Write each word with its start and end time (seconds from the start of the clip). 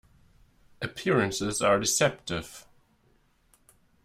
Appearances 0.81 1.61
are 1.61 1.79
deceptive. 1.79 2.65